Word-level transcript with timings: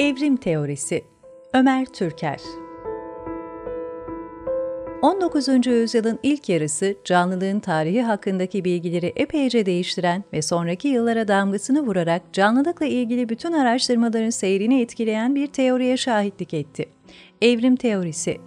Evrim 0.00 0.36
Teorisi 0.36 1.04
Ömer 1.54 1.86
Türker 1.86 2.40
19. 5.02 5.66
yüzyılın 5.66 6.18
ilk 6.22 6.48
yarısı 6.48 6.96
canlılığın 7.04 7.60
tarihi 7.60 8.02
hakkındaki 8.02 8.64
bilgileri 8.64 9.12
epeyce 9.16 9.66
değiştiren 9.66 10.24
ve 10.32 10.42
sonraki 10.42 10.88
yıllara 10.88 11.28
damgasını 11.28 11.86
vurarak 11.86 12.22
canlılıkla 12.32 12.86
ilgili 12.86 13.28
bütün 13.28 13.52
araştırmaların 13.52 14.30
seyrini 14.30 14.80
etkileyen 14.80 15.34
bir 15.34 15.46
teoriye 15.46 15.96
şahitlik 15.96 16.54
etti. 16.54 16.88
Evrim 17.42 17.76
teorisi 17.76 18.40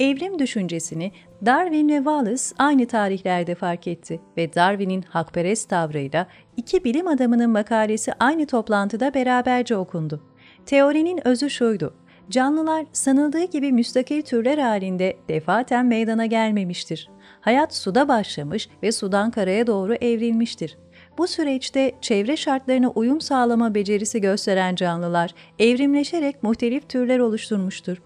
Evrim 0.00 0.38
düşüncesini 0.38 1.12
Darwin 1.46 1.88
ve 1.88 1.96
Wallace 1.96 2.44
aynı 2.58 2.86
tarihlerde 2.86 3.54
fark 3.54 3.86
etti 3.86 4.20
ve 4.36 4.54
Darwin'in 4.54 5.02
hakperest 5.02 5.68
tavrıyla 5.68 6.26
iki 6.56 6.84
bilim 6.84 7.06
adamının 7.08 7.50
makalesi 7.50 8.12
aynı 8.20 8.46
toplantıda 8.46 9.14
beraberce 9.14 9.76
okundu. 9.76 10.22
Teorinin 10.66 11.28
özü 11.28 11.50
şuydu. 11.50 11.94
Canlılar 12.30 12.86
sanıldığı 12.92 13.44
gibi 13.44 13.72
müstakil 13.72 14.22
türler 14.22 14.58
halinde 14.58 15.16
defaten 15.28 15.86
meydana 15.86 16.26
gelmemiştir. 16.26 17.10
Hayat 17.40 17.74
suda 17.74 18.08
başlamış 18.08 18.68
ve 18.82 18.92
sudan 18.92 19.30
karaya 19.30 19.66
doğru 19.66 19.94
evrilmiştir. 19.94 20.78
Bu 21.18 21.26
süreçte 21.26 21.92
çevre 22.00 22.36
şartlarına 22.36 22.90
uyum 22.90 23.20
sağlama 23.20 23.74
becerisi 23.74 24.20
gösteren 24.20 24.74
canlılar 24.74 25.34
evrimleşerek 25.58 26.42
muhtelif 26.42 26.88
türler 26.88 27.18
oluşturmuştur. 27.18 28.02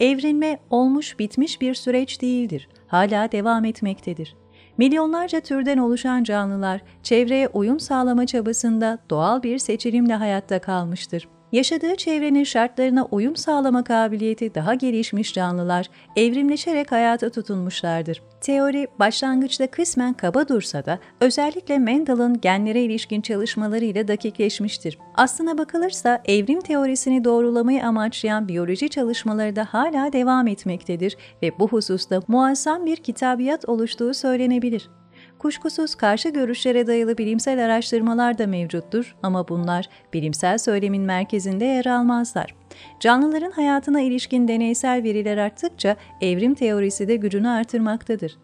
Evrilme 0.00 0.58
olmuş 0.70 1.18
bitmiş 1.18 1.60
bir 1.60 1.74
süreç 1.74 2.22
değildir. 2.22 2.68
Hala 2.86 3.32
devam 3.32 3.64
etmektedir. 3.64 4.36
Milyonlarca 4.78 5.40
türden 5.40 5.78
oluşan 5.78 6.24
canlılar 6.24 6.80
çevreye 7.02 7.48
uyum 7.48 7.80
sağlama 7.80 8.26
çabasında 8.26 8.98
doğal 9.10 9.42
bir 9.42 9.58
seçilimle 9.58 10.14
hayatta 10.14 10.58
kalmıştır. 10.58 11.28
Yaşadığı 11.52 11.96
çevrenin 11.96 12.44
şartlarına 12.44 13.04
uyum 13.10 13.36
sağlama 13.36 13.84
kabiliyeti 13.84 14.54
daha 14.54 14.74
gelişmiş 14.74 15.34
canlılar 15.34 15.90
evrimleşerek 16.16 16.92
hayata 16.92 17.30
tutunmuşlardır. 17.30 18.22
Teori 18.40 18.86
başlangıçta 18.98 19.66
kısmen 19.66 20.12
kaba 20.12 20.48
dursa 20.48 20.84
da 20.84 20.98
özellikle 21.20 21.78
Mendel'ın 21.78 22.40
genlere 22.40 22.82
ilişkin 22.82 23.20
çalışmalarıyla 23.20 24.08
dakikleşmiştir. 24.08 24.98
Aslına 25.14 25.58
bakılırsa 25.58 26.22
evrim 26.24 26.60
teorisini 26.60 27.24
doğrulamayı 27.24 27.86
amaçlayan 27.86 28.48
biyoloji 28.48 28.88
çalışmaları 28.88 29.56
da 29.56 29.64
hala 29.64 30.12
devam 30.12 30.46
etmektedir 30.46 31.16
ve 31.42 31.58
bu 31.58 31.68
hususta 31.68 32.22
muazzam 32.28 32.86
bir 32.86 32.96
kitabiyat 32.96 33.68
oluştuğu 33.68 34.14
söylenebilir. 34.14 34.99
Kuşkusuz 35.40 35.94
karşı 35.94 36.28
görüşlere 36.28 36.86
dayalı 36.86 37.18
bilimsel 37.18 37.64
araştırmalar 37.64 38.38
da 38.38 38.46
mevcuttur 38.46 39.16
ama 39.22 39.48
bunlar 39.48 39.88
bilimsel 40.12 40.58
söylemin 40.58 41.02
merkezinde 41.02 41.64
yer 41.64 41.86
almazlar. 41.86 42.54
Canlıların 43.00 43.50
hayatına 43.50 44.00
ilişkin 44.00 44.48
deneysel 44.48 45.02
veriler 45.02 45.36
arttıkça 45.36 45.96
evrim 46.20 46.54
teorisi 46.54 47.08
de 47.08 47.16
gücünü 47.16 47.48
artırmaktadır. 47.48 48.38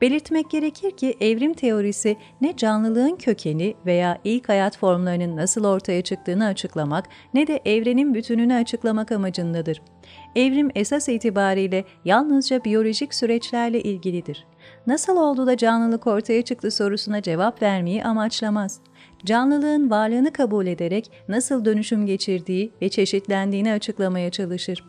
Belirtmek 0.00 0.50
gerekir 0.50 0.90
ki 0.90 1.16
evrim 1.20 1.54
teorisi 1.54 2.16
ne 2.40 2.56
canlılığın 2.56 3.16
kökeni 3.16 3.74
veya 3.86 4.18
ilk 4.24 4.48
hayat 4.48 4.78
formlarının 4.78 5.36
nasıl 5.36 5.64
ortaya 5.64 6.02
çıktığını 6.02 6.46
açıklamak 6.46 7.08
ne 7.34 7.46
de 7.46 7.60
evrenin 7.64 8.14
bütününü 8.14 8.54
açıklamak 8.54 9.12
amacındadır. 9.12 9.82
Evrim 10.36 10.70
esas 10.74 11.08
itibariyle 11.08 11.84
yalnızca 12.04 12.64
biyolojik 12.64 13.14
süreçlerle 13.14 13.82
ilgilidir. 13.82 14.46
Nasıl 14.86 15.16
oldu 15.16 15.46
da 15.46 15.56
canlılık 15.56 16.06
ortaya 16.06 16.42
çıktı 16.42 16.70
sorusuna 16.70 17.22
cevap 17.22 17.62
vermeyi 17.62 18.04
amaçlamaz. 18.04 18.80
Canlılığın 19.24 19.90
varlığını 19.90 20.32
kabul 20.32 20.66
ederek 20.66 21.10
nasıl 21.28 21.64
dönüşüm 21.64 22.06
geçirdiği 22.06 22.72
ve 22.82 22.88
çeşitlendiğini 22.88 23.72
açıklamaya 23.72 24.30
çalışır 24.30 24.84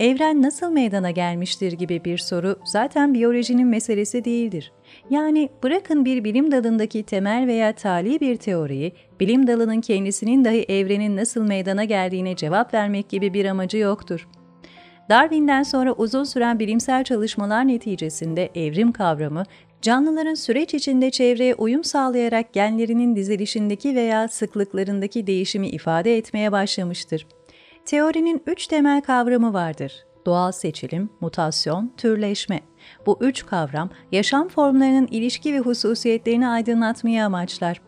evren 0.00 0.42
nasıl 0.42 0.70
meydana 0.70 1.10
gelmiştir 1.10 1.72
gibi 1.72 2.04
bir 2.04 2.18
soru 2.18 2.56
zaten 2.64 3.14
biyolojinin 3.14 3.66
meselesi 3.66 4.24
değildir. 4.24 4.72
Yani 5.10 5.48
bırakın 5.62 6.04
bir 6.04 6.24
bilim 6.24 6.52
dalındaki 6.52 7.02
temel 7.02 7.46
veya 7.46 7.72
tali 7.72 8.20
bir 8.20 8.36
teoriyi, 8.36 8.92
bilim 9.20 9.46
dalının 9.46 9.80
kendisinin 9.80 10.44
dahi 10.44 10.64
evrenin 10.68 11.16
nasıl 11.16 11.42
meydana 11.42 11.84
geldiğine 11.84 12.36
cevap 12.36 12.74
vermek 12.74 13.08
gibi 13.08 13.34
bir 13.34 13.44
amacı 13.44 13.78
yoktur. 13.78 14.28
Darwin'den 15.08 15.62
sonra 15.62 15.92
uzun 15.92 16.24
süren 16.24 16.58
bilimsel 16.58 17.04
çalışmalar 17.04 17.68
neticesinde 17.68 18.50
evrim 18.54 18.92
kavramı, 18.92 19.44
canlıların 19.82 20.34
süreç 20.34 20.74
içinde 20.74 21.10
çevreye 21.10 21.54
uyum 21.54 21.84
sağlayarak 21.84 22.52
genlerinin 22.52 23.16
dizilişindeki 23.16 23.94
veya 23.94 24.28
sıklıklarındaki 24.28 25.26
değişimi 25.26 25.68
ifade 25.68 26.16
etmeye 26.16 26.52
başlamıştır. 26.52 27.26
Teorinin 27.86 28.42
üç 28.46 28.66
temel 28.66 29.00
kavramı 29.00 29.52
vardır. 29.52 30.04
Doğal 30.26 30.52
seçilim, 30.52 31.10
mutasyon, 31.20 31.92
türleşme. 31.96 32.60
Bu 33.06 33.18
üç 33.20 33.46
kavram, 33.46 33.90
yaşam 34.12 34.48
formlarının 34.48 35.06
ilişki 35.10 35.54
ve 35.54 35.58
hususiyetlerini 35.58 36.48
aydınlatmayı 36.48 37.24
amaçlar. 37.24 37.80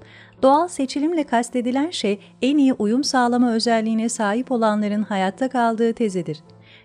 Doğal 0.43 0.69
seçilimle 0.69 1.25
kastedilen 1.25 1.91
şey, 1.91 2.21
en 2.43 2.59
iyi 2.59 2.73
uyum 2.73 3.05
sağlama 3.05 3.53
özelliğine 3.53 4.09
sahip 4.09 4.53
olanların 4.53 5.03
hayatta 5.03 5.49
kaldığı 5.49 5.93
tezidir. 5.93 6.39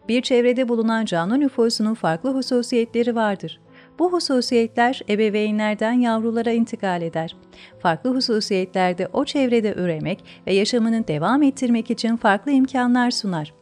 Bir 0.09 0.22
çevrede 0.22 0.70
bulunan 0.70 1.06
canlı 1.06 1.40
nüfusunun 1.40 1.94
farklı 1.94 2.34
hususiyetleri 2.34 3.16
vardır. 3.16 3.59
Bu 4.00 4.14
hususiyetler 4.14 5.02
ebeveynlerden 5.09 5.92
yavrulara 5.92 6.52
intikal 6.52 7.02
eder. 7.02 7.36
Farklı 7.80 8.16
hususiyetlerde 8.16 9.08
o 9.14 9.25
çevrede 9.25 9.74
üremek 9.78 10.24
ve 10.48 10.53
yaşamını 10.53 11.08
devam 11.08 11.44
ettirmek 11.44 11.92
için 11.92 12.18
farklı 12.18 12.52
imkanlar 12.52 13.12
sunar. 13.12 13.53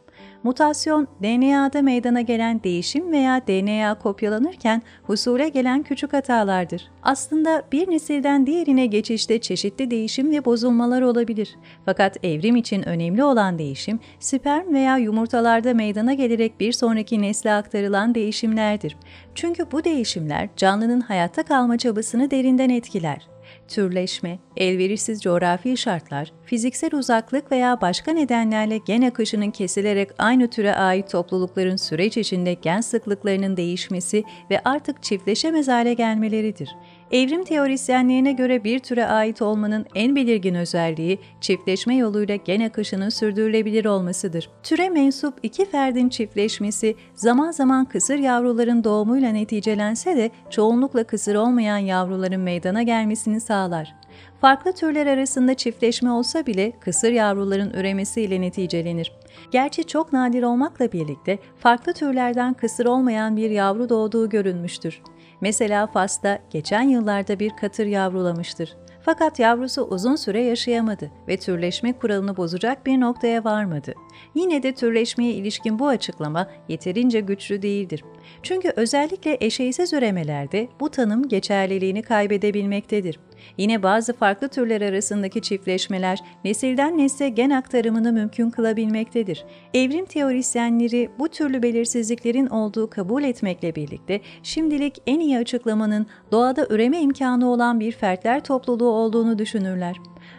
Mutasyon, 0.44 1.08
DNA'da 1.24 1.82
meydana 1.82 2.22
gelen 2.22 2.64
değişim 2.64 3.12
veya 3.12 3.42
DNA 3.48 4.00
kopyalanırken 4.00 4.82
husule 5.04 5.50
gelen 5.50 5.84
küçük 5.84 6.14
hatalardır. 6.14 6.92
Aslında 7.04 7.64
bir 7.72 7.90
nesilden 7.90 8.48
diğerine 8.48 8.86
geçişte 8.86 9.42
çeşitli 9.42 9.92
değişim 9.92 10.32
ve 10.32 10.46
bozulmalar 10.46 11.02
olabilir. 11.02 11.56
Fakat 11.86 12.26
evrim 12.26 12.56
için 12.56 12.88
önemli 12.88 13.24
olan 13.24 13.60
değişim, 13.60 14.00
sperm 14.20 14.74
veya 14.74 14.98
yumurtalarda 14.98 15.74
meydana 15.74 16.14
gelerek 16.14 16.60
bir 16.60 16.72
sonraki 16.72 17.22
nesle 17.22 17.54
aktarılan 17.54 18.16
değişimlerdir. 18.16 18.98
Çünkü 19.36 19.72
bu 19.72 19.84
değişimler 19.84 20.50
canlının 20.58 21.02
hayatta 21.02 21.44
kalma 21.44 21.78
çabasını 21.78 22.32
derinden 22.32 22.70
etkiler 22.70 23.37
türleşme, 23.68 24.40
elverişsiz 24.58 25.22
coğrafi 25.22 25.78
şartlar, 25.78 26.34
fiziksel 26.46 26.94
uzaklık 26.94 27.52
veya 27.52 27.82
başka 27.82 28.12
nedenlerle 28.12 28.78
gen 28.78 29.02
akışının 29.02 29.52
kesilerek 29.52 30.10
aynı 30.18 30.50
türe 30.50 30.76
ait 30.76 31.12
toplulukların 31.12 31.76
süreç 31.76 32.18
içinde 32.18 32.54
gen 32.54 32.82
sıklıklarının 32.82 33.58
değişmesi 33.58 34.24
ve 34.52 34.62
artık 34.66 35.04
çiftleşemez 35.04 35.68
hale 35.68 35.94
gelmeleridir. 35.94 36.70
Evrim 37.12 37.44
teorisyenlerine 37.44 38.32
göre 38.32 38.64
bir 38.64 38.80
türe 38.80 39.06
ait 39.06 39.42
olmanın 39.42 39.86
en 39.96 40.16
belirgin 40.16 40.56
özelliği 40.56 41.20
çiftleşme 41.42 41.96
yoluyla 41.96 42.36
gen 42.36 42.62
akışının 42.62 43.10
sürdürülebilir 43.10 43.86
olmasıdır. 43.86 44.50
Türe 44.64 44.90
mensup 44.90 45.34
iki 45.44 45.66
ferdin 45.66 46.10
çiftleşmesi 46.10 46.96
zaman 47.16 47.52
zaman 47.52 47.86
kısır 47.86 48.18
yavruların 48.18 48.84
doğumuyla 48.84 49.30
neticelense 49.30 50.18
de 50.18 50.32
çoğunlukla 50.50 51.04
kısır 51.04 51.36
olmayan 51.36 51.78
yavruların 51.78 52.42
meydana 52.42 52.84
gelmesini 52.84 53.40
sağlar. 53.40 53.96
Farklı 54.42 54.72
türler 54.74 55.08
arasında 55.08 55.54
çiftleşme 55.54 56.12
olsa 56.12 56.46
bile 56.46 56.72
kısır 56.80 57.12
yavruların 57.12 57.70
üremesiyle 57.70 58.42
neticelenir. 58.42 59.12
Gerçi 59.52 59.84
çok 59.84 60.14
nadir 60.14 60.44
olmakla 60.44 60.92
birlikte 60.92 61.40
farklı 61.60 61.94
türlerden 61.94 62.54
kısır 62.54 62.86
olmayan 62.86 63.38
bir 63.38 63.50
yavru 63.50 63.90
doğduğu 63.90 64.30
görülmüştür. 64.30 65.02
Mesela 65.42 65.88
Fas'ta 65.88 66.40
geçen 66.50 66.82
yıllarda 66.82 67.40
bir 67.40 67.50
katır 67.50 67.86
yavrulamıştır. 67.86 68.78
Fakat 69.02 69.40
yavrusu 69.40 69.84
uzun 69.84 70.16
süre 70.16 70.44
yaşayamadı 70.44 71.12
ve 71.28 71.38
türleşme 71.38 71.94
kuralını 71.94 72.38
bozacak 72.38 72.86
bir 72.86 73.00
noktaya 73.00 73.44
varmadı. 73.44 73.94
Yine 74.36 74.64
de 74.64 74.74
türleşmeye 74.74 75.34
ilişkin 75.34 75.80
bu 75.80 75.88
açıklama 75.88 76.48
yeterince 76.70 77.20
güçlü 77.20 77.62
değildir. 77.62 78.04
Çünkü 78.44 78.74
özellikle 78.76 79.38
eşeysiz 79.42 79.94
üremelerde 79.94 80.68
bu 80.80 80.90
tanım 80.90 81.28
geçerliliğini 81.28 82.02
kaybedebilmektedir. 82.02 83.20
Yine 83.58 83.84
bazı 83.84 84.14
farklı 84.14 84.48
türler 84.48 84.82
arasındaki 84.82 85.42
çiftleşmeler 85.42 86.20
nesilden 86.46 86.98
nesle 86.98 87.30
gen 87.30 87.50
aktarımını 87.50 88.14
mümkün 88.14 88.50
kılabilmektedir. 88.50 89.46
Evrim 89.74 90.06
teorisyenleri 90.06 91.10
bu 91.20 91.30
türlü 91.30 91.64
belirsizliklerin 91.64 92.48
olduğu 92.48 92.90
kabul 92.90 93.24
etmekle 93.24 93.76
birlikte 93.76 94.22
şimdilik 94.44 95.02
en 95.08 95.20
iyi 95.20 95.38
açıklamanın 95.38 96.08
doğada 96.32 96.68
üreme 96.70 97.02
imkanı 97.02 97.50
olan 97.52 97.80
bir 97.80 97.92
fertler 97.92 98.44
topluluğu 98.44 98.90
olduğunu 98.90 99.40
düşünürler. 99.40 99.96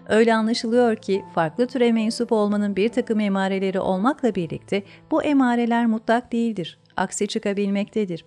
Öyle 0.08 0.34
anlaşılıyor 0.34 0.96
ki 0.96 1.24
farklı 1.34 1.66
türe 1.66 1.92
mensup 1.92 2.32
olmanın 2.32 2.76
bir 2.76 2.88
takım 2.88 3.20
emareleri 3.20 3.80
olmakla 3.80 4.34
birlikte 4.34 4.82
bu 5.10 5.22
emareler 5.22 5.86
mutlak 5.86 6.32
değildir, 6.32 6.78
aksi 6.96 7.26
çıkabilmektedir. 7.28 8.24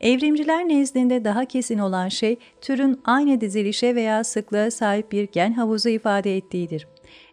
Evrimciler 0.00 0.68
nezdinde 0.68 1.24
daha 1.24 1.44
kesin 1.44 1.78
olan 1.78 2.08
şey 2.08 2.36
türün 2.60 3.00
aynı 3.04 3.40
dizilişe 3.40 3.94
veya 3.94 4.24
sıklığa 4.24 4.70
sahip 4.70 5.12
bir 5.12 5.28
gen 5.32 5.52
havuzu 5.52 5.88
ifade 5.88 6.36
ettiğidir. 6.36 6.88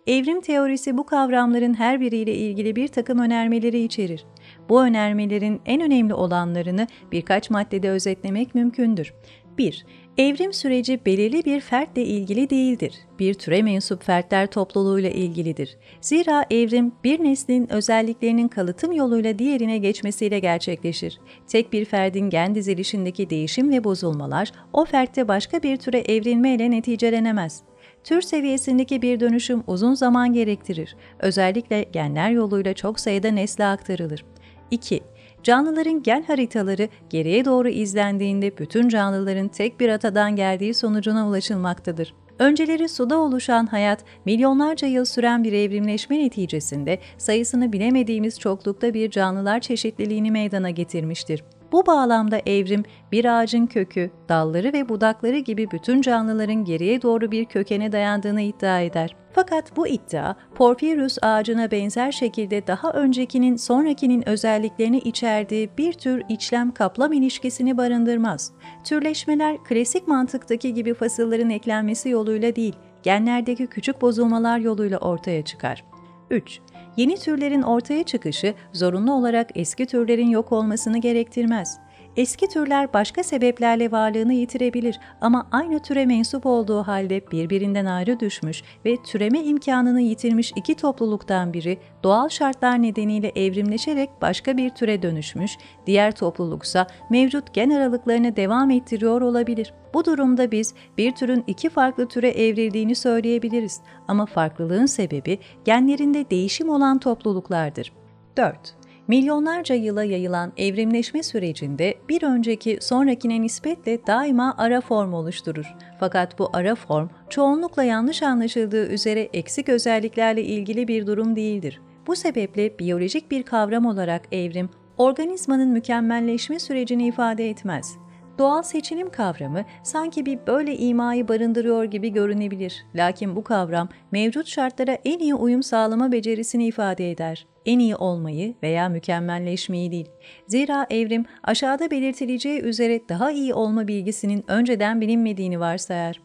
Evrim 0.08 0.42
teorisi 0.42 0.98
bu 0.98 1.06
kavramların 1.06 1.74
her 1.74 2.00
biriyle 2.02 2.36
ilgili 2.36 2.76
bir 2.76 2.88
takım 2.88 3.20
önermeleri 3.20 3.84
içerir. 3.84 4.26
Bu 4.70 4.84
önermelerin 4.84 5.62
en 5.66 5.82
önemli 5.82 6.14
olanlarını 6.14 6.88
birkaç 7.12 7.50
maddede 7.50 7.90
özetlemek 7.90 8.56
mümkündür. 8.56 9.14
1. 9.58 9.86
Evrim 10.18 10.54
süreci 10.54 11.00
belirli 11.06 11.46
bir 11.46 11.60
fertle 11.60 12.06
ilgili 12.06 12.50
değildir. 12.50 12.94
Bir 13.20 13.34
türe 13.34 13.62
mensup 13.62 14.04
fertler 14.04 14.48
topluluğuyla 14.48 15.10
ilgilidir. 15.10 15.78
Zira 16.02 16.46
evrim 16.52 16.92
bir 17.04 17.24
neslin 17.24 17.72
özelliklerinin 17.72 18.48
kalıtım 18.48 18.92
yoluyla 18.92 19.40
diğerine 19.40 19.78
geçmesiyle 19.78 20.40
gerçekleşir. 20.40 21.20
Tek 21.48 21.74
bir 21.74 21.86
ferdin 21.86 22.30
gen 22.30 22.56
dizilişindeki 22.56 23.30
değişim 23.30 23.72
ve 23.72 23.84
bozulmalar 23.84 24.52
o 24.74 24.86
fertte 24.86 25.28
başka 25.28 25.64
bir 25.64 25.78
türe 25.78 26.00
evrilmeyle 26.00 26.72
neticelenemez. 26.72 27.62
Tür 28.04 28.22
seviyesindeki 28.22 29.02
bir 29.02 29.20
dönüşüm 29.20 29.64
uzun 29.68 29.94
zaman 29.94 30.34
gerektirir. 30.34 30.96
Özellikle 31.20 31.84
genler 31.84 32.30
yoluyla 32.30 32.74
çok 32.74 33.00
sayıda 33.00 33.32
nesle 33.32 33.66
aktarılır. 33.66 34.26
2. 34.72 35.02
Canlıların 35.46 36.04
gen 36.04 36.24
haritaları 36.24 36.90
geriye 37.10 37.46
doğru 37.46 37.70
izlendiğinde 37.70 38.58
bütün 38.58 38.90
canlıların 38.90 39.48
tek 39.48 39.80
bir 39.80 39.90
atadan 39.90 40.36
geldiği 40.36 40.74
sonucuna 40.74 41.28
ulaşılmaktadır. 41.28 42.14
Önceleri 42.40 42.90
suda 42.90 43.18
oluşan 43.18 43.66
hayat, 43.66 44.04
milyonlarca 44.26 44.88
yıl 44.88 45.06
süren 45.06 45.44
bir 45.44 45.54
evrimleşme 45.54 46.20
neticesinde 46.20 47.00
sayısını 47.18 47.74
bilemediğimiz 47.74 48.40
çoklukta 48.40 48.94
bir 48.94 49.12
canlılar 49.12 49.60
çeşitliliğini 49.60 50.32
meydana 50.32 50.70
getirmiştir. 50.70 51.44
Bu 51.76 51.86
bağlamda 51.86 52.38
evrim, 52.46 52.84
bir 53.12 53.26
ağacın 53.26 53.66
kökü, 53.66 54.12
dalları 54.30 54.74
ve 54.74 54.90
budakları 54.90 55.38
gibi 55.38 55.72
bütün 55.72 56.02
canlıların 56.02 56.66
geriye 56.66 57.02
doğru 57.02 57.32
bir 57.32 57.46
kökene 57.46 57.92
dayandığını 57.92 58.42
iddia 58.42 58.82
eder. 58.82 59.16
Fakat 59.34 59.78
bu 59.78 59.88
iddia, 59.88 60.36
Porphyrius 60.56 61.18
ağacına 61.22 61.72
benzer 61.72 62.12
şekilde 62.12 62.68
daha 62.68 62.92
öncekinin 62.92 63.56
sonrakinin 63.56 64.30
özelliklerini 64.30 64.98
içerdiği 64.98 65.70
bir 65.78 65.94
tür 65.94 66.24
içlem-kaplam 66.30 67.14
ilişkisini 67.14 67.78
barındırmaz. 67.78 68.52
Türleşmeler 68.84 69.64
klasik 69.64 70.08
mantıktaki 70.08 70.74
gibi 70.74 70.94
fasılların 70.94 71.50
eklenmesi 71.50 72.10
yoluyla 72.10 72.56
değil, 72.56 72.76
genlerdeki 73.04 73.68
küçük 73.68 74.02
bozulmalar 74.02 74.60
yoluyla 74.60 74.98
ortaya 74.98 75.42
çıkar. 75.42 75.84
3. 76.30 76.60
Yeni 76.98 77.18
türlerin 77.18 77.62
ortaya 77.62 78.04
çıkışı 78.04 78.54
zorunlu 78.74 79.14
olarak 79.14 79.50
eski 79.56 79.86
türlerin 79.86 80.30
yok 80.30 80.52
olmasını 80.52 80.98
gerektirmez. 80.98 81.78
Eski 82.18 82.48
türler 82.48 82.94
başka 82.94 83.24
sebeplerle 83.24 83.92
varlığını 83.92 84.34
yitirebilir 84.34 85.00
ama 85.22 85.48
aynı 85.52 85.80
türe 85.80 86.06
mensup 86.06 86.46
olduğu 86.46 86.84
halde 86.84 87.32
birbirinden 87.32 87.86
ayrı 87.86 88.20
düşmüş 88.20 88.64
ve 88.86 88.98
türeme 89.04 89.44
imkanını 89.44 90.02
yitirmiş 90.02 90.54
iki 90.56 90.76
topluluktan 90.76 91.54
biri 91.54 91.78
doğal 92.04 92.30
şartlar 92.30 92.82
nedeniyle 92.82 93.32
evrimleşerek 93.36 94.10
başka 94.22 94.58
bir 94.58 94.70
türe 94.70 95.02
dönüşmüş, 95.02 95.58
diğer 95.86 96.16
topluluksa 96.16 96.88
mevcut 97.10 97.54
gen 97.54 97.70
aralıklarını 97.70 98.36
devam 98.36 98.72
ettiriyor 98.72 99.22
olabilir. 99.22 99.74
Bu 99.94 100.06
durumda 100.06 100.52
biz 100.52 100.74
bir 100.98 101.12
türün 101.12 101.44
iki 101.48 101.70
farklı 101.70 102.08
türe 102.08 102.30
evrildiğini 102.30 102.96
söyleyebiliriz 102.96 103.82
ama 104.08 104.26
farklılığın 104.26 104.86
sebebi 104.86 105.40
genlerinde 105.66 106.30
değişim 106.30 106.70
olan 106.70 107.00
topluluklardır. 107.00 107.94
4. 108.38 108.85
Milyonlarca 109.08 109.76
yıla 109.76 110.04
yayılan 110.04 110.54
evrimleşme 110.58 111.24
sürecinde 111.24 111.96
bir 112.10 112.24
önceki 112.24 112.78
sonrakine 112.82 113.42
nispetle 113.42 114.08
daima 114.08 114.56
ara 114.58 114.82
form 114.82 115.14
oluşturur. 115.14 115.76
Fakat 116.00 116.40
bu 116.40 116.50
ara 116.54 116.76
form 116.76 117.10
çoğunlukla 117.30 117.84
yanlış 117.84 118.24
anlaşıldığı 118.24 118.88
üzere 118.88 119.30
eksik 119.34 119.70
özelliklerle 119.70 120.44
ilgili 120.44 120.88
bir 120.88 121.08
durum 121.08 121.36
değildir. 121.36 121.82
Bu 122.08 122.16
sebeple 122.16 122.80
biyolojik 122.80 123.32
bir 123.32 123.44
kavram 123.44 123.86
olarak 123.86 124.22
evrim, 124.32 124.70
organizmanın 124.98 125.70
mükemmelleşme 125.70 126.60
sürecini 126.60 127.08
ifade 127.08 127.50
etmez. 127.50 127.98
Doğal 128.38 128.64
seçilim 128.64 129.10
kavramı 129.10 129.66
sanki 129.84 130.26
bir 130.26 130.40
böyle 130.48 130.78
imayı 130.78 131.28
barındırıyor 131.28 131.84
gibi 131.84 132.10
görünebilir. 132.10 132.86
Lakin 132.96 133.36
bu 133.36 133.44
kavram 133.44 133.90
mevcut 134.12 134.48
şartlara 134.48 134.98
en 135.06 135.20
iyi 135.20 135.36
uyum 135.36 135.64
sağlama 135.64 136.12
becerisini 136.12 136.66
ifade 136.66 137.12
eder. 137.12 137.48
En 137.66 137.80
iyi 137.80 137.96
olmayı 137.96 138.56
veya 138.64 138.90
mükemmelleşmeyi 138.90 139.92
değil. 139.92 140.10
Zira 140.48 140.86
evrim 140.90 141.26
aşağıda 141.44 141.92
belirtileceği 141.92 142.62
üzere 142.62 143.02
daha 143.10 143.32
iyi 143.32 143.54
olma 143.54 143.88
bilgisinin 143.88 144.44
önceden 144.48 145.02
bilinmediğini 145.02 145.60
varsayar. 145.60 146.22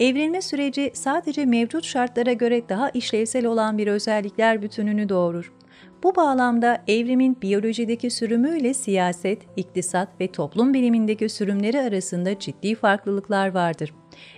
Evrilme 0.00 0.42
süreci 0.42 0.90
sadece 0.94 1.44
mevcut 1.44 1.84
şartlara 1.84 2.32
göre 2.32 2.68
daha 2.68 2.90
işlevsel 2.90 3.46
olan 3.46 3.78
bir 3.78 3.86
özellikler 3.86 4.62
bütününü 4.62 5.08
doğurur. 5.08 5.52
Bu 6.02 6.16
bağlamda 6.16 6.82
evrimin 6.88 7.36
biyolojideki 7.42 8.10
sürümüyle 8.10 8.74
siyaset, 8.74 9.38
iktisat 9.56 10.08
ve 10.20 10.32
toplum 10.32 10.74
bilimindeki 10.74 11.28
sürümleri 11.28 11.80
arasında 11.80 12.38
ciddi 12.38 12.74
farklılıklar 12.74 13.54
vardır. 13.54 13.94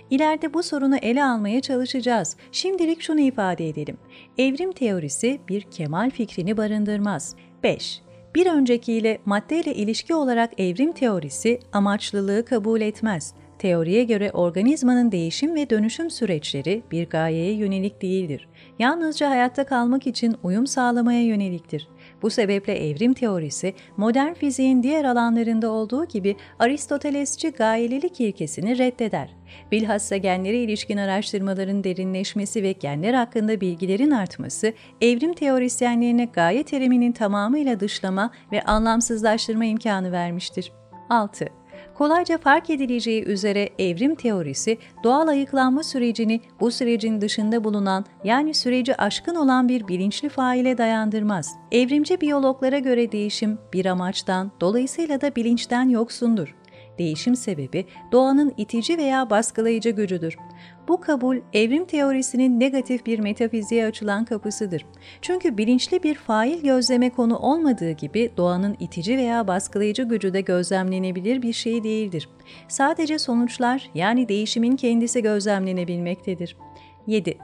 İleride 0.09 0.53
bu 0.53 0.63
sorunu 0.63 0.97
ele 0.97 1.23
almaya 1.23 1.61
çalışacağız. 1.61 2.37
Şimdilik 2.51 3.01
şunu 3.01 3.19
ifade 3.19 3.69
edelim. 3.69 3.97
Evrim 4.37 4.71
teorisi 4.71 5.39
bir 5.49 5.61
kemal 5.61 6.09
fikrini 6.09 6.57
barındırmaz. 6.57 7.35
5. 7.63 8.01
Bir 8.35 8.45
öncekiyle 8.45 9.17
maddeyle 9.25 9.75
ilişki 9.75 10.13
olarak 10.13 10.59
evrim 10.59 10.91
teorisi 10.91 11.59
amaçlılığı 11.73 12.45
kabul 12.45 12.81
etmez. 12.81 13.33
Teoriye 13.59 14.03
göre 14.03 14.31
organizmanın 14.31 15.11
değişim 15.11 15.55
ve 15.55 15.69
dönüşüm 15.69 16.09
süreçleri 16.11 16.83
bir 16.91 17.09
gayeye 17.09 17.53
yönelik 17.53 18.01
değildir. 18.01 18.47
Yalnızca 18.79 19.29
hayatta 19.29 19.65
kalmak 19.65 20.07
için 20.07 20.35
uyum 20.43 20.67
sağlamaya 20.67 21.23
yöneliktir. 21.25 21.87
Bu 22.21 22.29
sebeple 22.29 22.89
evrim 22.89 23.13
teorisi, 23.13 23.73
modern 23.97 24.33
fiziğin 24.33 24.83
diğer 24.83 25.05
alanlarında 25.05 25.69
olduğu 25.69 26.05
gibi 26.05 26.35
Aristotelesçi 26.59 27.49
gayelilik 27.49 28.21
ilkesini 28.21 28.77
reddeder. 28.77 29.35
Bilhassa 29.71 30.17
genlere 30.17 30.57
ilişkin 30.57 30.97
araştırmaların 30.97 31.83
derinleşmesi 31.83 32.63
ve 32.63 32.71
genler 32.71 33.13
hakkında 33.13 33.61
bilgilerin 33.61 34.11
artması, 34.11 34.73
evrim 35.01 35.33
teorisyenlerine 35.33 36.25
gaye 36.25 36.63
teriminin 36.63 37.11
tamamıyla 37.11 37.79
dışlama 37.79 38.31
ve 38.51 38.61
anlamsızlaştırma 38.61 39.65
imkanı 39.65 40.11
vermiştir. 40.11 40.71
6 41.09 41.45
kolayca 41.97 42.37
fark 42.37 42.69
edileceği 42.69 43.23
üzere 43.23 43.69
evrim 43.79 44.15
teorisi 44.15 44.77
doğal 45.03 45.27
ayıklanma 45.27 45.83
sürecini 45.83 46.41
bu 46.59 46.71
sürecin 46.71 47.21
dışında 47.21 47.63
bulunan 47.63 48.05
yani 48.23 48.53
süreci 48.53 49.01
aşkın 49.01 49.35
olan 49.35 49.69
bir 49.69 49.87
bilinçli 49.87 50.29
faile 50.29 50.77
dayandırmaz. 50.77 51.55
Evrimci 51.71 52.21
biyologlara 52.21 52.79
göre 52.79 53.11
değişim 53.11 53.57
bir 53.73 53.85
amaçtan 53.85 54.51
dolayısıyla 54.61 55.21
da 55.21 55.35
bilinçten 55.35 55.89
yoksundur. 55.89 56.55
Değişim 56.99 57.35
sebebi 57.35 57.85
doğanın 58.11 58.53
itici 58.57 58.97
veya 58.97 59.29
baskılayıcı 59.29 59.89
gücüdür. 59.89 60.37
Bu 60.87 61.01
kabul 61.01 61.37
evrim 61.53 61.85
teorisinin 61.85 62.59
negatif 62.59 63.05
bir 63.05 63.19
metafiziğe 63.19 63.85
açılan 63.85 64.25
kapısıdır. 64.25 64.85
Çünkü 65.21 65.57
bilinçli 65.57 66.03
bir 66.03 66.15
fail 66.15 66.63
gözleme 66.63 67.09
konu 67.09 67.37
olmadığı 67.37 67.91
gibi 67.91 68.31
doğanın 68.37 68.77
itici 68.79 69.17
veya 69.17 69.47
baskılayıcı 69.47 70.03
gücü 70.03 70.33
de 70.33 70.41
gözlemlenebilir 70.41 71.41
bir 71.41 71.53
şey 71.53 71.83
değildir. 71.83 72.29
Sadece 72.67 73.19
sonuçlar 73.19 73.89
yani 73.93 74.29
değişimin 74.29 74.75
kendisi 74.75 75.21
gözlemlenebilmektedir. 75.21 76.57
7. 77.07 77.37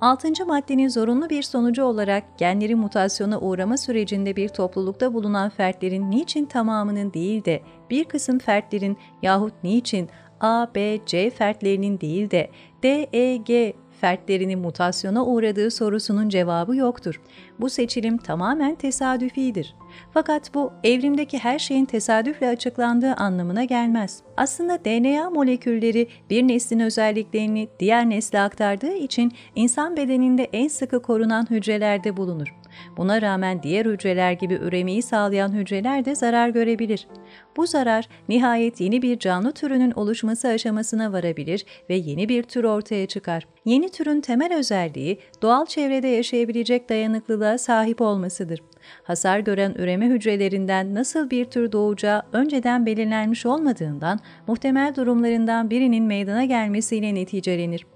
Altıncı 0.00 0.46
maddenin 0.46 0.88
zorunlu 0.88 1.30
bir 1.30 1.42
sonucu 1.42 1.84
olarak 1.84 2.38
genlerin 2.38 2.78
mutasyona 2.78 3.40
uğrama 3.40 3.76
sürecinde 3.76 4.36
bir 4.36 4.48
toplulukta 4.48 5.14
bulunan 5.14 5.50
fertlerin 5.50 6.10
niçin 6.10 6.44
tamamının 6.44 7.12
değil 7.12 7.44
de 7.44 7.62
bir 7.90 8.04
kısım 8.04 8.38
fertlerin 8.38 8.98
yahut 9.22 9.54
niçin 9.64 10.08
A, 10.40 10.66
B, 10.74 10.98
C 11.06 11.30
fertlerinin 11.30 12.00
değil 12.00 12.30
de 12.30 12.50
D, 12.82 13.08
E, 13.12 13.36
G 13.36 13.74
fertlerinin 14.00 14.58
mutasyona 14.58 15.24
uğradığı 15.24 15.70
sorusunun 15.70 16.28
cevabı 16.28 16.76
yoktur. 16.76 17.20
Bu 17.60 17.70
seçilim 17.70 18.18
tamamen 18.18 18.74
tesadüfidir. 18.74 19.74
Fakat 20.14 20.54
bu 20.54 20.72
evrimdeki 20.84 21.38
her 21.38 21.58
şeyin 21.58 21.84
tesadüfle 21.84 22.48
açıklandığı 22.48 23.12
anlamına 23.12 23.64
gelmez. 23.64 24.22
Aslında 24.36 24.84
DNA 24.84 25.30
molekülleri 25.30 26.08
bir 26.30 26.48
neslin 26.48 26.80
özelliklerini 26.80 27.68
diğer 27.80 28.10
nesle 28.10 28.40
aktardığı 28.40 28.94
için 28.94 29.32
insan 29.54 29.96
bedeninde 29.96 30.44
en 30.52 30.68
sıkı 30.68 31.02
korunan 31.02 31.46
hücrelerde 31.50 32.16
bulunur. 32.16 32.54
Buna 32.96 33.22
rağmen 33.22 33.62
diğer 33.62 33.86
hücreler 33.86 34.32
gibi 34.32 34.54
üremeyi 34.54 35.02
sağlayan 35.02 35.52
hücreler 35.52 36.04
de 36.04 36.14
zarar 36.14 36.48
görebilir. 36.48 37.08
Bu 37.56 37.66
zarar 37.66 38.08
nihayet 38.28 38.80
yeni 38.80 39.02
bir 39.02 39.18
canlı 39.18 39.52
türünün 39.52 39.90
oluşması 39.90 40.48
aşamasına 40.48 41.12
varabilir 41.12 41.64
ve 41.90 41.94
yeni 41.94 42.28
bir 42.28 42.42
tür 42.42 42.64
ortaya 42.64 43.06
çıkar. 43.06 43.46
Yeni 43.64 43.90
türün 43.90 44.20
temel 44.20 44.54
özelliği 44.56 45.18
doğal 45.42 45.66
çevrede 45.66 46.08
yaşayabilecek 46.08 46.88
dayanıklılığa 46.88 47.58
sahip 47.58 48.00
olmasıdır. 48.00 48.60
Hasar 49.02 49.38
gören 49.38 49.74
üreme 49.78 50.06
hücrelerinden 50.06 50.94
nasıl 50.94 51.30
bir 51.30 51.44
tür 51.44 51.72
doğacağı 51.72 52.22
önceden 52.32 52.86
belirlenmiş 52.86 53.46
olmadığından 53.46 54.20
muhtemel 54.46 54.94
durumlarından 54.94 55.70
birinin 55.70 56.04
meydana 56.04 56.44
gelmesiyle 56.44 57.14
neticelenir. 57.14 57.86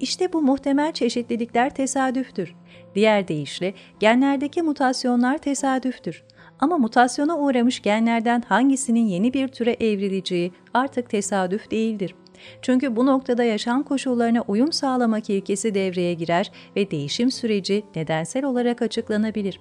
İşte 0.00 0.32
bu 0.32 0.42
muhtemel 0.42 0.92
çeşitlilikler 0.92 1.74
tesadüftür. 1.74 2.54
Diğer 2.96 3.28
deyişle 3.28 3.74
genlerdeki 4.00 4.62
mutasyonlar 4.62 5.38
tesadüftür. 5.38 6.24
Ama 6.60 6.78
mutasyona 6.78 7.38
uğramış 7.38 7.82
genlerden 7.82 8.42
hangisinin 8.48 9.06
yeni 9.06 9.34
bir 9.34 9.48
türe 9.48 9.72
evrileceği 9.72 10.52
artık 10.74 11.10
tesadüf 11.10 11.70
değildir. 11.70 12.14
Çünkü 12.62 12.96
bu 12.96 13.06
noktada 13.06 13.44
yaşam 13.44 13.82
koşullarına 13.82 14.42
uyum 14.48 14.72
sağlamak 14.72 15.30
ilkesi 15.30 15.74
devreye 15.74 16.14
girer 16.14 16.52
ve 16.76 16.90
değişim 16.90 17.30
süreci 17.30 17.84
nedensel 17.96 18.44
olarak 18.44 18.82
açıklanabilir. 18.82 19.60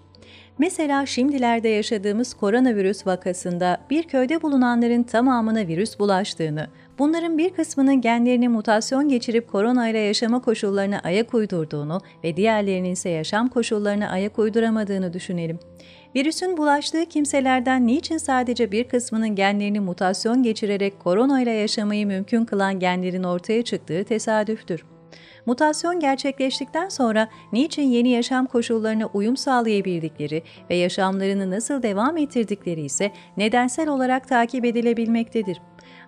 Mesela 0.57 1.05
şimdilerde 1.05 1.69
yaşadığımız 1.69 2.33
koronavirüs 2.33 3.07
vakasında 3.07 3.77
bir 3.89 4.03
köyde 4.03 4.41
bulunanların 4.41 5.03
tamamına 5.03 5.67
virüs 5.67 5.99
bulaştığını, 5.99 6.67
bunların 6.99 7.37
bir 7.37 7.49
kısmının 7.49 8.01
genlerini 8.01 8.49
mutasyon 8.49 9.09
geçirip 9.09 9.51
koronayla 9.51 9.99
yaşama 9.99 10.41
koşullarına 10.41 10.99
ayak 10.99 11.33
uydurduğunu 11.33 12.01
ve 12.23 12.37
diğerlerinin 12.37 12.91
ise 12.91 13.09
yaşam 13.09 13.47
koşullarına 13.47 14.09
ayak 14.09 14.39
uyduramadığını 14.39 15.13
düşünelim. 15.13 15.59
Virüsün 16.15 16.57
bulaştığı 16.57 17.05
kimselerden 17.05 17.87
niçin 17.87 18.17
sadece 18.17 18.71
bir 18.71 18.83
kısmının 18.83 19.35
genlerini 19.35 19.79
mutasyon 19.79 20.43
geçirerek 20.43 20.99
koronayla 20.99 21.51
yaşamayı 21.51 22.07
mümkün 22.07 22.45
kılan 22.45 22.79
genlerin 22.79 23.23
ortaya 23.23 23.63
çıktığı 23.63 24.03
tesadüftür. 24.03 24.85
Mutasyon 25.45 25.99
gerçekleştikten 25.99 26.89
sonra 26.89 27.29
niçin 27.53 27.83
yeni 27.83 28.09
yaşam 28.09 28.45
koşullarına 28.45 29.05
uyum 29.05 29.37
sağlayabildikleri 29.37 30.43
ve 30.69 30.75
yaşamlarını 30.75 31.51
nasıl 31.51 31.83
devam 31.83 32.17
ettirdikleri 32.17 32.81
ise 32.81 33.11
nedensel 33.37 33.89
olarak 33.89 34.27
takip 34.27 34.65
edilebilmektedir. 34.65 35.57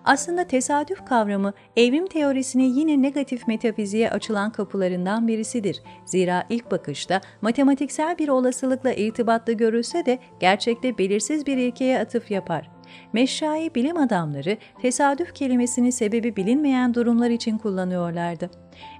Aslında 0.08 0.44
tesadüf 0.44 1.04
kavramı 1.04 1.52
evrim 1.76 2.06
teorisine 2.06 2.64
yine 2.64 3.02
negatif 3.02 3.48
metafiziğe 3.48 4.10
açılan 4.10 4.52
kapılarından 4.52 5.28
birisidir. 5.28 5.82
Zira 6.04 6.44
ilk 6.48 6.70
bakışta 6.70 7.20
matematiksel 7.42 8.18
bir 8.18 8.28
olasılıkla 8.28 8.92
irtibatlı 8.92 9.52
görülse 9.52 10.06
de 10.06 10.18
gerçekte 10.40 10.98
belirsiz 10.98 11.46
bir 11.46 11.56
ilkeye 11.56 12.00
atıf 12.00 12.30
yapar. 12.30 12.77
Meşşai 13.12 13.74
bilim 13.74 13.98
adamları 13.98 14.56
tesadüf 14.82 15.34
kelimesini 15.34 15.92
sebebi 15.92 16.36
bilinmeyen 16.36 16.94
durumlar 16.94 17.30
için 17.30 17.58
kullanıyorlardı. 17.58 18.50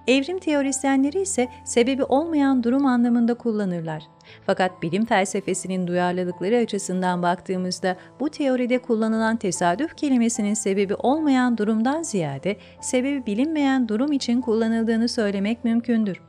Evrim 0.07 0.38
teorisyenleri 0.38 1.21
ise 1.21 1.49
sebebi 1.64 2.05
olmayan 2.05 2.62
durum 2.62 2.87
anlamında 2.87 3.35
kullanırlar. 3.35 4.02
Fakat 4.47 4.83
bilim 4.83 5.05
felsefesinin 5.05 5.87
duyarlılıkları 5.87 6.57
açısından 6.57 7.23
baktığımızda 7.23 7.97
bu 8.21 8.31
teoride 8.31 8.78
kullanılan 8.78 9.37
tesadüf 9.37 9.97
kelimesinin 9.97 10.55
sebebi 10.55 10.95
olmayan 10.95 11.59
durumdan 11.59 12.02
ziyade 12.02 12.57
sebebi 12.81 13.26
bilinmeyen 13.26 13.88
durum 13.88 14.12
için 14.12 14.40
kullanıldığını 14.40 15.09
söylemek 15.09 15.64
mümkündür. 15.64 16.27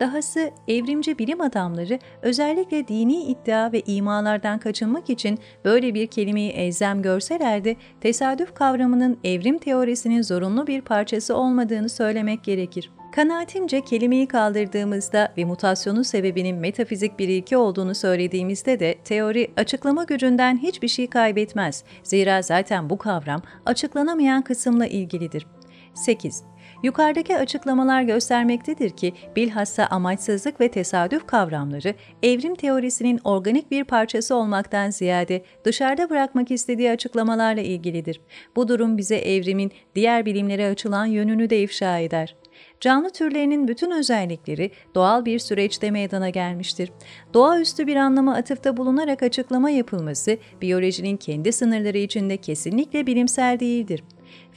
Dahası 0.00 0.50
evrimci 0.68 1.18
bilim 1.18 1.40
adamları 1.40 1.98
özellikle 2.22 2.88
dini 2.88 3.22
iddia 3.22 3.72
ve 3.72 3.80
imalardan 3.80 4.58
kaçınmak 4.58 5.10
için 5.10 5.38
böyle 5.64 5.94
bir 5.94 6.06
kelimeyi 6.06 6.50
elzem 6.50 7.02
görselerdi, 7.02 7.76
tesadüf 8.00 8.54
kavramının 8.54 9.18
evrim 9.24 9.58
teorisinin 9.58 10.22
zorunlu 10.22 10.66
bir 10.66 10.80
parçası 10.80 11.36
olmadığını 11.36 11.88
söylemek 11.88 12.44
gerekir. 12.44 12.90
Kanaatimce 13.12 13.80
kelimeyi 13.80 14.26
kaldırdığımızda 14.26 15.32
ve 15.36 15.44
mutasyonun 15.44 16.02
sebebinin 16.02 16.56
metafizik 16.56 17.18
bir 17.18 17.28
ilke 17.28 17.56
olduğunu 17.56 17.94
söylediğimizde 17.94 18.80
de 18.80 18.94
teori 19.04 19.50
açıklama 19.56 20.04
gücünden 20.04 20.56
hiçbir 20.56 20.88
şey 20.88 21.06
kaybetmez. 21.06 21.84
Zira 22.02 22.42
zaten 22.42 22.90
bu 22.90 22.98
kavram 22.98 23.42
açıklanamayan 23.66 24.42
kısımla 24.42 24.86
ilgilidir. 24.86 25.46
8. 25.94 26.53
Yukarıdaki 26.84 27.36
açıklamalar 27.36 28.02
göstermektedir 28.02 28.90
ki 28.90 29.12
bilhassa 29.36 29.86
amaçsızlık 29.86 30.60
ve 30.60 30.70
tesadüf 30.70 31.26
kavramları 31.26 31.94
evrim 32.22 32.54
teorisinin 32.54 33.20
organik 33.24 33.70
bir 33.70 33.84
parçası 33.84 34.34
olmaktan 34.34 34.90
ziyade 34.90 35.44
dışarıda 35.64 36.10
bırakmak 36.10 36.50
istediği 36.50 36.90
açıklamalarla 36.90 37.62
ilgilidir. 37.62 38.20
Bu 38.56 38.68
durum 38.68 38.98
bize 38.98 39.16
evrimin 39.16 39.72
diğer 39.94 40.26
bilimlere 40.26 40.70
açılan 40.70 41.06
yönünü 41.06 41.50
de 41.50 41.62
ifşa 41.62 41.98
eder. 41.98 42.36
Canlı 42.80 43.10
türlerinin 43.10 43.68
bütün 43.68 43.90
özellikleri 43.90 44.70
doğal 44.94 45.24
bir 45.24 45.38
süreçte 45.38 45.90
meydana 45.90 46.30
gelmiştir. 46.30 46.92
Doğaüstü 47.34 47.86
bir 47.86 47.96
anlama 47.96 48.34
atıfta 48.34 48.76
bulunarak 48.76 49.22
açıklama 49.22 49.70
yapılması, 49.70 50.38
biyolojinin 50.62 51.16
kendi 51.16 51.52
sınırları 51.52 51.98
içinde 51.98 52.36
kesinlikle 52.36 53.06
bilimsel 53.06 53.60
değildir. 53.60 54.02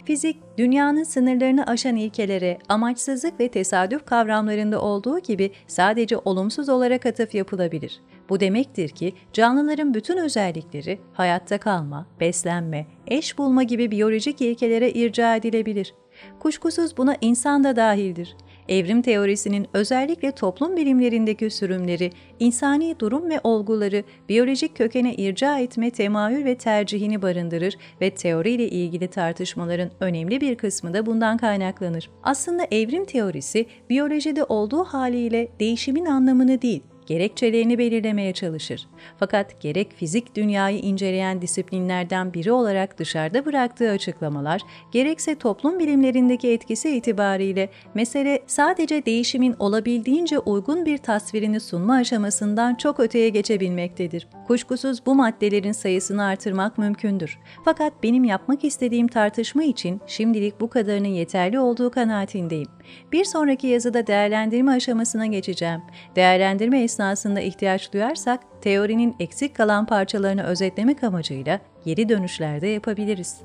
Fizik, 0.07 0.37
dünyanın 0.57 1.03
sınırlarını 1.03 1.67
aşan 1.67 1.95
ilkelere, 1.95 2.57
amaçsızlık 2.69 3.39
ve 3.39 3.51
tesadüf 3.51 4.05
kavramlarında 4.05 4.81
olduğu 4.81 5.19
gibi 5.19 5.51
sadece 5.67 6.17
olumsuz 6.17 6.69
olarak 6.69 7.05
atıf 7.05 7.35
yapılabilir. 7.35 8.01
Bu 8.29 8.39
demektir 8.39 8.89
ki 8.89 9.13
canlıların 9.33 9.93
bütün 9.93 10.17
özellikleri 10.17 10.99
hayatta 11.13 11.57
kalma, 11.57 12.07
beslenme, 12.19 12.85
eş 13.07 13.37
bulma 13.37 13.63
gibi 13.63 13.91
biyolojik 13.91 14.41
ilkelere 14.41 14.91
irca 14.91 15.35
edilebilir. 15.35 15.93
Kuşkusuz 16.39 16.97
buna 16.97 17.15
insan 17.21 17.63
da 17.63 17.75
dahildir. 17.75 18.35
Evrim 18.69 19.01
teorisinin 19.01 19.67
özellikle 19.73 20.31
toplum 20.31 20.77
bilimlerindeki 20.77 21.49
sürümleri, 21.49 22.11
insani 22.39 22.99
durum 22.99 23.29
ve 23.29 23.39
olguları 23.43 24.03
biyolojik 24.29 24.77
kökene 24.77 25.15
irca 25.15 25.59
etme 25.59 25.91
temayül 25.91 26.45
ve 26.45 26.55
tercihini 26.55 27.21
barındırır 27.21 27.77
ve 28.01 28.09
teoriyle 28.09 28.69
ilgili 28.69 29.07
tartışmaların 29.07 29.91
önemli 29.99 30.41
bir 30.41 30.55
kısmı 30.55 30.93
da 30.93 31.05
bundan 31.05 31.37
kaynaklanır. 31.37 32.09
Aslında 32.23 32.67
evrim 32.71 33.05
teorisi 33.05 33.65
biyolojide 33.89 34.43
olduğu 34.43 34.83
haliyle 34.83 35.47
değişimin 35.59 36.05
anlamını 36.05 36.61
değil, 36.61 36.83
gerekçelerini 37.07 37.77
belirlemeye 37.77 38.33
çalışır. 38.33 38.87
Fakat 39.19 39.61
gerek 39.61 39.93
fizik 39.93 40.35
dünyayı 40.35 40.79
inceleyen 40.79 41.41
disiplinlerden 41.41 42.33
biri 42.33 42.51
olarak 42.51 42.99
dışarıda 42.99 43.45
bıraktığı 43.45 43.89
açıklamalar, 43.89 44.61
gerekse 44.91 45.35
toplum 45.35 45.79
bilimlerindeki 45.79 46.49
etkisi 46.49 46.89
itibariyle 46.89 47.69
mesele 47.93 48.43
sadece 48.47 49.05
değişimin 49.05 49.55
olabildiğince 49.59 50.39
uygun 50.39 50.85
bir 50.85 50.97
tasvirini 50.97 51.59
sunma 51.59 51.95
aşamasından 51.95 52.75
çok 52.75 52.99
öteye 52.99 53.29
geçebilmektedir. 53.29 54.27
Kuşkusuz 54.47 55.05
bu 55.05 55.15
maddelerin 55.15 55.71
sayısını 55.71 56.23
artırmak 56.23 56.77
mümkündür. 56.77 57.39
Fakat 57.65 58.03
benim 58.03 58.23
yapmak 58.23 58.63
istediğim 58.63 59.07
tartışma 59.07 59.63
için 59.63 60.01
şimdilik 60.07 60.61
bu 60.61 60.69
kadarının 60.69 61.07
yeterli 61.07 61.59
olduğu 61.59 61.91
kanaatindeyim. 61.91 62.67
Bir 63.11 63.25
sonraki 63.25 63.67
yazıda 63.67 64.07
değerlendirme 64.07 64.71
aşamasına 64.71 65.25
geçeceğim. 65.25 65.81
Değerlendirme 66.15 66.83
esnasında 66.97 67.39
ihtiyaç 67.39 67.93
duyarsak 67.93 68.39
teorinin 68.61 69.15
eksik 69.19 69.55
kalan 69.55 69.85
parçalarını 69.85 70.43
özetlemek 70.43 71.03
amacıyla 71.03 71.59
geri 71.85 72.09
dönüşlerde 72.09 72.67
yapabiliriz. 72.67 73.41